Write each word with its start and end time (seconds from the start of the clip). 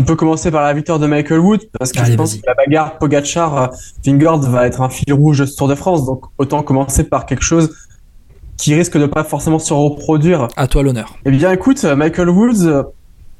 on 0.00 0.02
peut 0.02 0.16
commencer 0.16 0.50
par 0.50 0.62
la 0.62 0.72
victoire 0.72 0.98
de 0.98 1.06
Michael 1.06 1.40
Wood 1.40 1.60
parce 1.78 1.92
que 1.92 2.02
je 2.02 2.14
pense 2.14 2.34
que 2.34 2.40
la 2.46 2.54
bagarre 2.54 2.96
Pogacar-Vingord 2.98 4.40
va 4.48 4.66
être 4.66 4.80
un 4.80 4.88
fil 4.88 5.12
rouge 5.12 5.40
de 5.40 5.44
ce 5.44 5.54
Tour 5.56 5.68
de 5.68 5.74
France. 5.74 6.06
Donc 6.06 6.24
autant 6.38 6.62
commencer 6.62 7.04
par 7.04 7.26
quelque 7.26 7.42
chose 7.42 7.76
qui 8.56 8.74
risque 8.74 8.96
de 8.96 9.04
pas 9.04 9.24
forcément 9.24 9.58
se 9.58 9.74
reproduire. 9.74 10.48
À 10.56 10.66
toi 10.68 10.82
l'honneur. 10.82 11.16
Eh 11.26 11.30
bien 11.30 11.52
écoute, 11.52 11.84
Michael 11.84 12.30
Woods, 12.30 12.84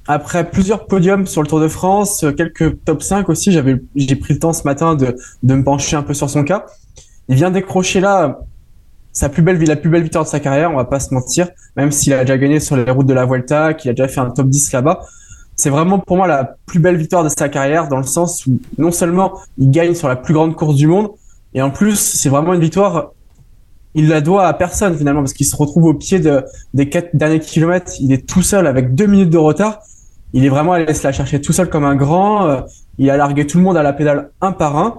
après 0.07 0.51
plusieurs 0.51 0.85
podiums 0.85 1.27
sur 1.27 1.41
le 1.41 1.49
Tour 1.49 1.61
de 1.61 1.69
France, 1.69 2.27
quelques 2.37 2.85
top 2.85 3.03
5 3.03 3.31
aussi, 3.31 3.53
j'avais 3.53 3.81
j'ai 3.97 4.17
pris 4.17 4.35
le 4.35 4.41
temps 4.41 4.53
ce 4.53 4.65
matin 4.65 4.97
de, 4.97 5.17
de 5.43 5.55
me 5.55 5.65
pencher 5.65 5.97
un 5.97 6.03
peu 6.03 6.13
sur 6.13 6.29
son 6.29 6.45
cas. 6.45 6.67
Il 7.29 7.37
vient 7.37 7.51
décrocher 7.51 8.01
là 8.01 8.41
sa 9.13 9.31
plus 9.31 9.43
belle 9.43 9.59
la 9.65 9.77
plus 9.77 9.89
belle 9.89 10.03
victoire 10.03 10.25
de 10.25 10.29
sa 10.29 10.41
carrière, 10.41 10.71
on 10.71 10.77
va 10.77 10.85
pas 10.85 11.01
se 11.01 11.15
mentir, 11.15 11.49
même 11.77 11.91
s'il 11.91 12.13
a 12.13 12.21
déjà 12.21 12.37
gagné 12.37 12.61
sur 12.61 12.77
les 12.77 12.91
routes 12.91 13.07
de 13.07 13.15
la 13.15 13.25
Vuelta, 13.25 13.73
qu'il 13.73 13.91
a 13.91 13.95
déjà 13.95 14.09
fait 14.09 14.21
un 14.21 14.31
top 14.31 14.49
10 14.49 14.73
là-bas. 14.73 15.01
C'est 15.61 15.69
vraiment 15.69 15.99
pour 15.99 16.17
moi 16.17 16.27
la 16.27 16.57
plus 16.65 16.79
belle 16.79 16.97
victoire 16.97 17.23
de 17.23 17.29
sa 17.29 17.51
carrière 17.51 17.89
dans 17.89 17.99
le 17.99 18.05
sens 18.05 18.47
où 18.47 18.59
non 18.79 18.93
seulement 18.93 19.35
il 19.59 19.71
gagne 19.71 19.95
sur 19.95 20.09
la 20.09 20.17
plus 20.17 20.33
grande 20.33 20.57
course 20.57 20.75
du 20.75 20.87
monde, 20.87 21.11
et 21.53 21.61
en 21.61 21.71
plus 21.71 21.97
c'est 21.97 22.31
vraiment 22.31 22.55
une 22.55 22.63
victoire 22.63 23.13
il 23.95 24.09
la 24.09 24.23
doit 24.23 24.47
à 24.47 24.55
personne 24.55 24.97
finalement 24.97 25.21
parce 25.21 25.35
qu'il 25.35 25.47
se 25.47 25.57
retrouve 25.57 25.85
au 25.85 25.95
pied 25.95 26.19
de, 26.19 26.45
des 26.73 26.89
quatre 26.89 27.15
derniers 27.15 27.41
kilomètres. 27.41 27.93
Il 28.01 28.13
est 28.13 28.27
tout 28.27 28.41
seul 28.43 28.67
avec 28.67 28.95
deux 28.95 29.07
minutes 29.07 29.31
de 29.31 29.39
retard. 29.39 29.81
Il 30.33 30.45
est 30.45 30.49
vraiment 30.49 30.73
allé 30.73 30.95
se 30.95 31.05
la 31.05 31.13
chercher 31.13 31.41
tout 31.41 31.53
seul 31.53 31.69
comme 31.69 31.85
un 31.85 31.97
grand. 31.97 32.47
Euh, 32.47 32.61
il 32.99 33.11
a 33.11 33.17
largué 33.17 33.47
tout 33.47 33.59
le 33.59 33.65
monde 33.65 33.77
à 33.77 33.83
la 33.83 33.93
pédale 33.93 34.31
un 34.41 34.53
par 34.53 34.79
un. 34.79 34.99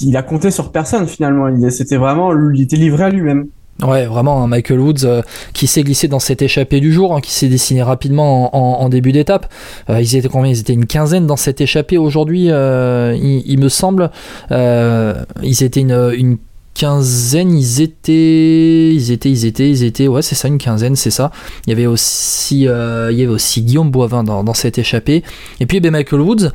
Il 0.00 0.16
a 0.16 0.22
compté 0.22 0.50
sur 0.50 0.70
personne 0.70 1.06
finalement. 1.08 1.48
C'était 1.70 1.96
vraiment, 1.96 2.32
il 2.50 2.62
était 2.62 2.76
livré 2.76 3.04
à 3.04 3.10
lui-même. 3.10 3.48
Ouais, 3.80 4.06
vraiment 4.06 4.44
un 4.44 4.46
Michael 4.46 4.78
Woods 4.78 5.04
euh, 5.04 5.22
qui 5.54 5.66
s'est 5.66 5.82
glissé 5.82 6.06
dans 6.06 6.20
cette 6.20 6.42
échappée 6.42 6.78
du 6.78 6.92
jour, 6.92 7.16
hein, 7.16 7.20
qui 7.20 7.32
s'est 7.32 7.48
dessiné 7.48 7.82
rapidement 7.82 8.54
en, 8.82 8.88
début 8.88 9.12
d'étape. 9.12 9.52
Euh, 9.90 10.00
ils 10.00 10.14
étaient 10.14 10.28
combien? 10.28 10.50
Ils 10.50 10.60
étaient 10.60 10.74
une 10.74 10.86
quinzaine 10.86 11.26
dans 11.26 11.36
cette 11.36 11.60
échappée 11.60 11.98
aujourd'hui, 11.98 12.44
il, 12.44 13.58
me 13.58 13.68
semble. 13.68 14.10
ils 14.50 15.62
étaient 15.64 15.80
une, 15.80 16.38
quinzaine, 16.74 17.56
ils 17.56 17.80
étaient, 17.80 18.94
ils 18.94 19.12
étaient, 19.12 19.30
ils 19.30 19.44
étaient, 19.44 19.70
ils 19.70 19.84
étaient, 19.84 20.08
ouais, 20.08 20.22
c'est 20.22 20.34
ça, 20.34 20.48
une 20.48 20.58
quinzaine, 20.58 20.96
c'est 20.96 21.10
ça. 21.10 21.30
Il 21.66 21.70
y 21.70 21.72
avait 21.72 21.86
aussi, 21.86 22.66
euh, 22.66 23.10
il 23.12 23.18
y 23.18 23.22
avait 23.22 23.32
aussi 23.32 23.62
Guillaume 23.62 23.90
Boivin 23.90 24.24
dans, 24.24 24.42
dans 24.44 24.54
cette 24.54 24.78
échappée. 24.78 25.22
Et 25.60 25.66
puis, 25.66 25.80
ben, 25.80 25.90
Michael 25.92 26.20
Woods. 26.20 26.50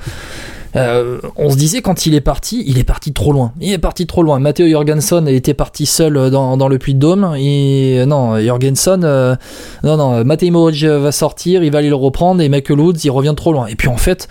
Euh, 0.75 1.19
on 1.35 1.49
se 1.49 1.57
disait 1.57 1.81
quand 1.81 2.05
il 2.05 2.13
est 2.13 2.21
parti, 2.21 2.63
il 2.67 2.77
est 2.77 2.83
parti 2.83 3.13
trop 3.13 3.31
loin. 3.31 3.51
Il 3.61 3.71
est 3.71 3.77
parti 3.77 4.05
trop 4.05 4.23
loin. 4.23 4.39
Matteo 4.39 4.67
Jorgensen 4.67 5.27
était 5.27 5.53
parti 5.53 5.85
seul 5.85 6.29
dans, 6.29 6.57
dans 6.57 6.67
le 6.67 6.77
puits 6.77 6.93
de 6.93 6.99
Dôme. 6.99 7.35
Et 7.37 8.03
non, 8.05 8.39
Jorgensen, 8.39 9.03
euh, 9.03 9.35
non, 9.83 9.97
non, 9.97 10.23
Matteo 10.23 10.71
va 10.99 11.11
sortir, 11.11 11.63
il 11.63 11.71
va 11.71 11.79
aller 11.79 11.89
le 11.89 11.95
reprendre. 11.95 12.41
Et 12.41 12.49
Michael 12.49 12.79
Woods, 12.79 12.97
il 13.03 13.11
revient 13.11 13.33
trop 13.35 13.53
loin. 13.53 13.67
Et 13.67 13.75
puis 13.75 13.87
en 13.87 13.97
fait, 13.97 14.27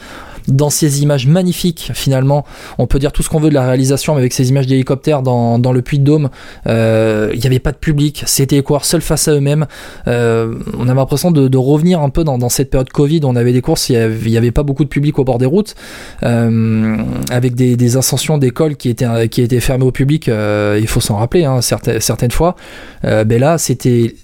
dans 0.49 0.71
ces 0.71 1.03
images 1.03 1.27
magnifiques 1.27 1.91
finalement. 1.95 2.45
On 2.79 2.87
peut 2.87 2.99
dire 2.99 3.13
tout 3.13 3.23
ce 3.23 3.29
qu'on 3.29 3.41
veut 3.41 3.49
de 3.49 3.55
la 3.55 3.67
réalisation, 3.67 4.15
mais 4.15 4.21
avec 4.21 4.33
ces 4.33 4.49
images 4.49 4.67
d'hélicoptère 4.67 5.23
dans, 5.23 5.59
dans, 5.59 5.73
le 5.73 5.83
puits 5.83 5.99
de 5.99 6.05
Dôme, 6.05 6.31
euh, 6.67 7.31
il 7.35 7.41
n'y 7.41 7.47
avait 7.47 7.59
pas 7.59 7.73
de 7.73 7.77
public, 7.77 8.23
c'était 8.27 8.57
les 8.57 8.63
coureurs 8.63 8.85
seuls 8.85 9.01
face 9.01 9.29
à 9.29 9.33
eux-mêmes. 9.33 9.67
Euh, 10.07 10.55
on 10.79 10.89
avait 10.89 10.95
l'impression 10.95 11.31
de, 11.31 11.49
de, 11.49 11.59
revenir 11.59 12.01
un 12.01 12.11
peu 12.11 12.25
dans, 12.25 12.49
cette 12.49 12.71
période 12.71 12.91
Covid, 12.91 13.21
on 13.25 13.37
avait 13.37 13.53
des 13.53 13.61
courses, 13.61 13.89
il 13.89 13.97
n'y 14.27 14.37
avait, 14.37 14.51
pas 14.51 14.63
beaucoup 14.63 14.85
de 14.85 14.89
public 14.89 15.19
au 15.19 15.25
bord 15.25 15.39
des 15.39 15.47
routes, 15.47 15.75
euh, 16.23 16.97
avec 17.31 17.55
des, 17.55 17.97
ascensions 17.97 18.37
d'écoles 18.39 18.77
qui 18.77 18.89
étaient, 18.89 19.29
qui 19.29 19.43
étaient 19.43 19.61
fermées 19.61 19.85
au 19.85 19.93
public, 19.93 20.29
il 20.29 20.87
faut 20.87 21.01
s'en 21.01 21.17
rappeler, 21.17 21.45
hein, 21.45 21.61
certaines, 21.61 22.01
certaines 22.01 22.31
fois. 22.31 22.57
Ben 23.03 23.39
là, 23.39 23.59
c'était 23.59 24.15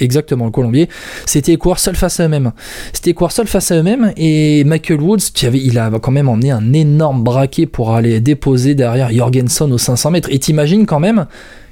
exactement 0.00 0.44
le 0.44 0.50
Colombier, 0.50 0.88
c'était 1.26 1.52
les 1.52 1.58
coureurs 1.58 1.80
face 1.80 2.20
à 2.20 2.24
eux-mêmes. 2.24 2.52
C'était 2.92 3.14
face 3.46 3.70
à 3.70 3.76
eux-mêmes, 3.76 4.12
et 4.16 4.64
Michael 4.64 5.00
Woods, 5.00 5.32
il 5.42 5.78
a 5.78 5.90
quand 6.00 6.12
même 6.12 6.28
emmené 6.28 6.50
un 6.50 6.72
énorme 6.72 7.22
braquet 7.22 7.66
pour 7.66 7.92
aller 7.92 8.20
déposer 8.20 8.74
derrière 8.74 9.12
Jorgensen 9.12 9.72
aux 9.72 9.78
500 9.78 10.10
mètres. 10.10 10.28
Et 10.30 10.38
t'imagines 10.38 10.86
quand 10.86 11.00
même 11.00 11.26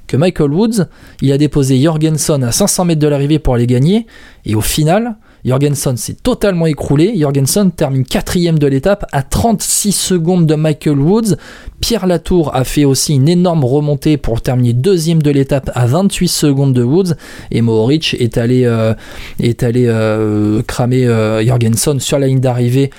que 0.07 0.17
Michael 0.17 0.53
Woods, 0.53 0.87
il 1.23 1.31
a 1.33 1.39
déposé 1.39 1.81
Jorgensen 1.81 2.43
à 2.43 2.53
500 2.53 2.85
mètres 2.85 3.01
de 3.01 3.07
l'arrivée 3.07 3.39
pour 3.39 3.55
aller 3.55 3.67
gagner, 3.67 4.07
et 4.45 4.55
au 4.55 4.61
final, 4.61 5.17
Jorgensen 5.45 5.97
s'est 5.97 6.17
totalement 6.23 6.67
écroulé. 6.67 7.15
Jorgensen 7.17 7.71
termine 7.71 8.05
quatrième 8.05 8.59
de 8.59 8.67
l'étape 8.67 9.07
à 9.13 9.23
36 9.23 9.93
secondes 9.93 10.47
de 10.47 10.55
Michael 10.55 10.99
Woods. 10.99 11.37
Pierre 11.81 12.07
Latour 12.07 12.55
a 12.55 12.65
fait 12.65 12.85
aussi 12.85 13.15
une 13.15 13.29
énorme 13.29 13.65
remontée 13.65 14.17
pour 14.17 14.43
terminer 14.43 14.75
deuxième 14.75 15.23
de 15.23 15.31
l'étape 15.31 15.71
à 15.75 15.87
28 15.87 16.29
secondes 16.29 16.75
de 16.75 16.83
Woods. 16.83 17.15
Et 17.51 17.63
Mohoric 17.63 18.17
est 18.19 18.37
allé, 18.37 18.65
euh, 18.65 18.95
euh, 19.41 20.63
cramer 20.63 21.07
euh, 21.07 21.45
Jorgensen 21.45 21.99
sur 21.99 22.19
la 22.19 22.27
ligne 22.27 22.41
d'arrivée 22.41 22.91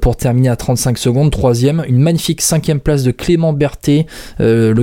pour 0.00 0.16
terminer 0.16 0.48
à 0.48 0.56
35 0.56 0.98
secondes. 0.98 1.30
Troisième, 1.30 1.84
une 1.88 1.98
magnifique 1.98 2.40
cinquième 2.40 2.80
place 2.80 3.04
de 3.04 3.12
Clément 3.12 3.52
Berthet, 3.52 4.06
le 4.38 4.74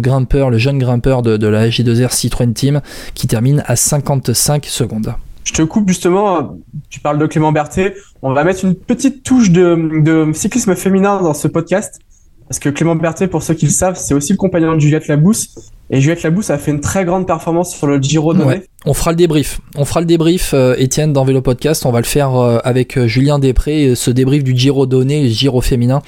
jeune 0.57 0.79
grimpeur 0.79 1.21
de, 1.21 1.47
la 1.47 1.67
SG2R 1.67 2.11
Citroën 2.11 2.53
Team, 2.53 2.81
qui 3.13 3.27
termine 3.27 3.63
à 3.67 3.75
55 3.75 4.65
secondes. 4.65 5.13
Je 5.43 5.53
te 5.53 5.61
coupe 5.61 5.87
justement, 5.87 6.57
tu 6.89 6.99
parles 6.99 7.17
de 7.17 7.25
Clément 7.25 7.51
Berthet. 7.51 7.95
On 8.21 8.33
va 8.33 8.43
mettre 8.43 8.63
une 8.63 8.75
petite 8.75 9.23
touche 9.23 9.49
de, 9.49 10.31
cyclisme 10.33 10.75
féminin 10.75 11.21
dans 11.21 11.33
ce 11.33 11.47
podcast. 11.47 11.99
Parce 12.47 12.59
que 12.59 12.69
Clément 12.69 12.95
Berthet, 12.95 13.27
pour 13.27 13.43
ceux 13.43 13.53
qui 13.53 13.65
le 13.65 13.71
savent, 13.71 13.97
c'est 13.97 14.13
aussi 14.13 14.33
le 14.33 14.37
compagnon 14.37 14.75
de 14.75 14.79
Juliette 14.79 15.07
Labousse. 15.07 15.71
Et 15.89 16.01
Juliette 16.01 16.23
Labousse 16.23 16.49
a 16.49 16.57
fait 16.57 16.71
une 16.71 16.81
très 16.81 17.05
grande 17.05 17.25
performance 17.25 17.75
sur 17.75 17.87
le 17.87 18.01
Giro 18.01 18.33
de 18.33 18.43
ouais. 18.43 18.65
On 18.85 18.93
fera 18.93 19.11
le 19.11 19.15
débrief. 19.15 19.61
On 19.77 19.85
fera 19.85 20.01
le 20.01 20.05
débrief, 20.05 20.53
euh, 20.53 20.75
Étienne, 20.77 21.13
dans 21.13 21.23
Vélo 21.23 21.41
Podcast. 21.41 21.85
On 21.85 21.91
va 21.91 21.99
le 21.99 22.05
faire 22.05 22.35
euh, 22.35 22.59
avec 22.63 22.97
euh, 22.97 23.07
Julien 23.07 23.39
Després. 23.39 23.95
Ce 23.95 24.11
débrief 24.11 24.43
du 24.43 24.55
Giro 24.55 24.85
donné, 24.85 25.29
Giro 25.29 25.61
féminin, 25.61 26.01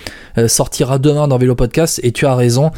sortira 0.48 1.00
demain 1.00 1.28
dans 1.28 1.38
Vélo 1.38 1.56
Podcast. 1.56 2.00
Et 2.04 2.12
tu 2.12 2.26
as 2.26 2.36
raison, 2.36 2.72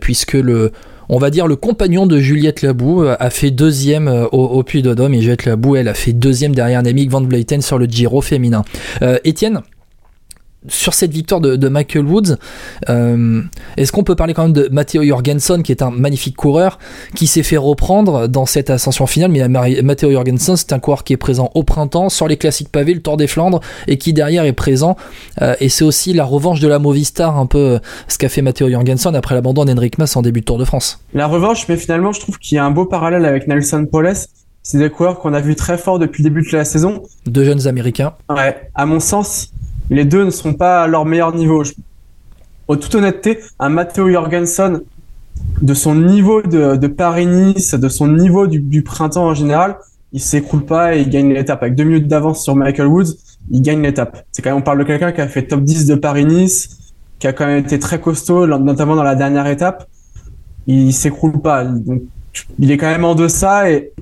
puisque 0.00 0.34
le, 0.34 0.72
on 1.12 1.18
va 1.18 1.28
dire 1.28 1.46
le 1.46 1.56
compagnon 1.56 2.06
de 2.06 2.18
Juliette 2.18 2.62
Labou 2.62 3.04
euh, 3.04 3.16
a 3.20 3.28
fait 3.28 3.50
deuxième 3.50 4.08
euh, 4.08 4.26
au, 4.32 4.62
Puy 4.62 4.80
de 4.80 4.94
Dôme 4.94 5.12
et 5.12 5.20
Juliette 5.20 5.44
Labou 5.44 5.76
elle 5.76 5.88
a 5.88 5.94
fait 5.94 6.14
deuxième 6.14 6.54
derrière 6.54 6.82
Nemic 6.82 7.10
Van 7.10 7.20
Vleuten 7.20 7.60
sur 7.60 7.78
le 7.78 7.84
Giro 7.84 8.22
féminin. 8.22 8.64
Euh, 9.02 9.18
Étienne, 9.22 9.60
sur 10.68 10.94
cette 10.94 11.12
victoire 11.12 11.40
de, 11.40 11.68
Michael 11.68 12.04
Woods, 12.04 12.36
euh, 12.88 13.42
est-ce 13.76 13.92
qu'on 13.92 14.04
peut 14.04 14.14
parler 14.14 14.34
quand 14.34 14.44
même 14.44 14.52
de 14.52 14.68
Matteo 14.70 15.02
Jorgensen, 15.02 15.62
qui 15.62 15.72
est 15.72 15.82
un 15.82 15.90
magnifique 15.90 16.36
coureur, 16.36 16.78
qui 17.14 17.26
s'est 17.26 17.42
fait 17.42 17.56
reprendre 17.56 18.28
dans 18.28 18.46
cette 18.46 18.70
ascension 18.70 19.06
finale, 19.06 19.30
mais 19.30 19.82
Matteo 19.82 20.10
Jorgensen, 20.10 20.56
c'est 20.56 20.72
un 20.72 20.78
coureur 20.78 21.04
qui 21.04 21.12
est 21.12 21.18
présent 21.18 21.50
au 21.54 21.62
printemps, 21.62 22.08
sur 22.08 22.28
les 22.28 22.36
classiques 22.36 22.70
pavés, 22.70 22.94
le 22.94 23.02
Tour 23.02 23.16
des 23.16 23.26
Flandres, 23.26 23.60
et 23.88 23.98
qui 23.98 24.12
derrière 24.12 24.44
est 24.44 24.52
présent, 24.52 24.96
euh, 25.40 25.54
et 25.60 25.68
c'est 25.68 25.84
aussi 25.84 26.12
la 26.12 26.24
revanche 26.24 26.60
de 26.60 26.68
la 26.68 26.78
Movistar, 26.78 27.38
un 27.38 27.46
peu 27.46 27.58
euh, 27.58 27.78
ce 28.08 28.18
qu'a 28.18 28.28
fait 28.28 28.42
Matteo 28.42 28.68
Jorgensen 28.68 29.14
après 29.16 29.34
l'abandon 29.34 29.64
d'Henrik 29.64 29.98
Mas 29.98 30.16
en 30.16 30.22
début 30.22 30.40
de 30.40 30.44
Tour 30.44 30.58
de 30.58 30.64
France. 30.64 31.00
La 31.14 31.26
revanche, 31.26 31.66
mais 31.68 31.76
finalement, 31.76 32.12
je 32.12 32.20
trouve 32.20 32.38
qu'il 32.38 32.56
y 32.56 32.58
a 32.58 32.64
un 32.64 32.70
beau 32.70 32.84
parallèle 32.84 33.24
avec 33.24 33.48
Nelson 33.48 33.86
Poles, 33.90 34.14
c'est 34.62 34.78
des 34.78 34.90
coureurs 34.90 35.18
qu'on 35.18 35.34
a 35.34 35.40
vu 35.40 35.56
très 35.56 35.76
fort 35.76 35.98
depuis 35.98 36.22
le 36.22 36.30
début 36.30 36.48
de 36.48 36.56
la 36.56 36.64
saison. 36.64 37.02
Deux 37.26 37.44
jeunes 37.44 37.66
américains. 37.66 38.14
Ouais, 38.28 38.70
à 38.74 38.86
mon 38.86 39.00
sens, 39.00 39.51
les 39.90 40.04
deux 40.04 40.24
ne 40.24 40.30
sont 40.30 40.54
pas 40.54 40.82
à 40.82 40.86
leur 40.86 41.04
meilleur 41.04 41.34
niveau. 41.34 41.62
En 42.68 42.76
toute 42.76 42.94
honnêteté, 42.94 43.38
un 43.58 43.68
Matteo 43.68 44.08
Jorgensen, 44.10 44.80
de 45.60 45.74
son 45.74 45.94
niveau 45.94 46.42
de, 46.42 46.86
Paris-Nice, 46.86 47.74
de 47.74 47.88
son 47.88 48.08
niveau 48.08 48.46
du, 48.46 48.82
printemps 48.82 49.26
en 49.26 49.34
général, 49.34 49.76
il 50.12 50.20
s'écroule 50.20 50.64
pas 50.64 50.94
et 50.94 51.00
il 51.00 51.10
gagne 51.10 51.32
l'étape. 51.32 51.62
Avec 51.62 51.74
deux 51.74 51.84
minutes 51.84 52.08
d'avance 52.08 52.42
sur 52.42 52.54
Michael 52.54 52.86
Woods, 52.86 53.14
il 53.50 53.62
gagne 53.62 53.82
l'étape. 53.82 54.24
C'est 54.30 54.42
quand 54.42 54.50
même, 54.50 54.58
on 54.58 54.62
parle 54.62 54.78
de 54.78 54.84
quelqu'un 54.84 55.12
qui 55.12 55.20
a 55.20 55.28
fait 55.28 55.42
top 55.42 55.62
10 55.62 55.86
de 55.86 55.94
Paris-Nice, 55.94 56.92
qui 57.18 57.26
a 57.26 57.32
quand 57.32 57.46
même 57.46 57.58
été 57.64 57.78
très 57.78 58.00
costaud, 58.00 58.46
notamment 58.46 58.96
dans 58.96 59.02
la 59.02 59.14
dernière 59.14 59.46
étape. 59.46 59.88
Il 60.66 60.92
s'écroule 60.92 61.40
pas. 61.40 61.64
Donc, 61.64 62.02
il 62.58 62.70
est 62.70 62.76
quand 62.76 62.90
même 62.90 63.04
en 63.04 63.14
deçà 63.14 63.70
et 63.70 63.92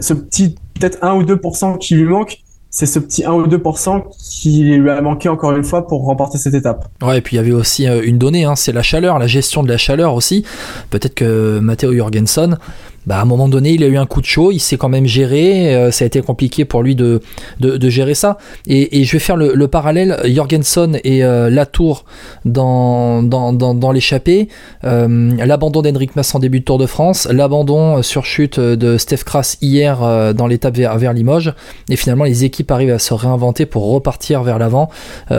ce 0.00 0.14
petit, 0.14 0.56
peut-être 0.74 0.98
1 1.02 1.14
ou 1.14 1.22
2% 1.22 1.78
qui 1.78 1.94
lui 1.94 2.04
manque, 2.04 2.38
c'est 2.70 2.86
ce 2.86 2.98
petit 3.00 3.24
1 3.24 3.32
ou 3.32 3.46
2% 3.46 4.04
qui 4.18 4.62
lui 4.62 4.90
a 4.90 5.00
manqué 5.00 5.28
encore 5.28 5.56
une 5.56 5.64
fois 5.64 5.86
pour 5.86 6.04
remporter 6.04 6.38
cette 6.38 6.54
étape. 6.54 6.88
Ouais, 7.02 7.18
et 7.18 7.20
puis 7.20 7.36
il 7.36 7.38
y 7.38 7.40
avait 7.40 7.52
aussi 7.52 7.88
euh, 7.88 8.00
une 8.04 8.16
donnée, 8.16 8.44
hein, 8.44 8.54
c'est 8.54 8.72
la 8.72 8.82
chaleur, 8.82 9.18
la 9.18 9.26
gestion 9.26 9.62
de 9.62 9.68
la 9.68 9.76
chaleur 9.76 10.14
aussi. 10.14 10.44
Peut-être 10.90 11.14
que 11.14 11.58
Matteo 11.58 11.92
Jorgensen 11.92 12.58
bah, 13.06 13.18
à 13.18 13.22
un 13.22 13.24
moment 13.24 13.48
donné, 13.48 13.72
il 13.72 13.82
a 13.82 13.86
eu 13.86 13.96
un 13.96 14.04
coup 14.04 14.20
de 14.20 14.26
chaud, 14.26 14.52
il 14.52 14.58
s'est 14.58 14.76
quand 14.76 14.90
même 14.90 15.06
géré, 15.06 15.74
euh, 15.74 15.90
ça 15.90 16.04
a 16.04 16.06
été 16.06 16.20
compliqué 16.20 16.66
pour 16.66 16.82
lui 16.82 16.94
de, 16.94 17.20
de, 17.58 17.88
gérer 17.88 18.14
ça. 18.14 18.36
Et, 18.66 19.04
je 19.04 19.12
vais 19.12 19.18
faire 19.18 19.36
le, 19.36 19.68
parallèle, 19.68 20.20
Jorgensen 20.26 20.98
et 21.02 21.24
euh, 21.24 21.48
Latour 21.48 22.04
dans, 22.44 23.22
dans, 23.22 23.52
dans, 23.52 23.92
l'échappée, 23.92 24.48
euh, 24.84 25.34
l'abandon 25.44 25.80
d'Henrik 25.80 26.14
Mas 26.14 26.34
en 26.34 26.38
début 26.38 26.60
de 26.60 26.64
Tour 26.64 26.76
de 26.76 26.86
France, 26.86 27.26
l'abandon 27.30 28.02
sur 28.02 28.26
chute 28.26 28.60
de 28.60 28.98
Steph 28.98 29.24
Kras 29.24 29.56
hier 29.62 30.34
dans 30.34 30.46
l'étape 30.46 30.76
vers, 30.76 30.98
vers, 30.98 31.12
Limoges, 31.14 31.54
et 31.88 31.96
finalement 31.96 32.24
les 32.24 32.44
équipes 32.44 32.70
arrivent 32.70 32.92
à 32.92 32.98
se 32.98 33.14
réinventer 33.14 33.64
pour 33.64 33.90
repartir 33.90 34.42
vers 34.42 34.58
l'avant, 34.58 34.90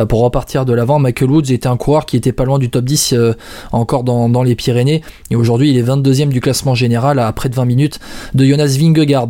pour 0.10 0.22
repartir 0.22 0.66
de 0.66 0.74
l'avant. 0.74 0.98
Michael 0.98 1.30
Woods 1.30 1.52
était 1.52 1.68
un 1.68 1.78
coureur 1.78 2.06
qui 2.06 2.18
était 2.18 2.32
pas 2.32 2.46
loin 2.46 2.58
du 2.58 2.70
top 2.70 2.86
10 2.86 3.16
encore 3.72 4.04
dans, 4.04 4.30
dans 4.30 4.44
les 4.44 4.56
Pyrénées, 4.56 5.02
et 5.30 5.36
aujourd'hui 5.36 5.70
il 5.70 5.78
est 5.78 5.84
22e 5.84 6.30
du 6.30 6.42
classement 6.42 6.76
général 6.76 7.20
à 7.20 7.32
près 7.32 7.51
20 7.52 7.66
minutes 7.66 8.00
de 8.34 8.46
Jonas 8.46 8.78
Vingegaard. 8.78 9.20